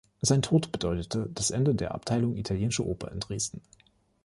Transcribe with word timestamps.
Sein 0.23 0.41
Tod 0.41 0.71
bedeutete 0.71 1.29
das 1.31 1.51
Ende 1.51 1.75
der 1.75 1.93
Abteilung 1.93 2.35
„Italienische 2.35 2.83
Oper“ 2.87 3.11
in 3.11 3.19
Dresden. 3.19 3.61